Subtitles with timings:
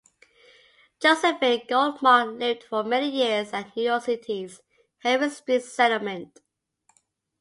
[0.99, 4.59] Josephine Goldmark lived for many years at New York City's
[4.97, 6.39] Henry Street Settlement.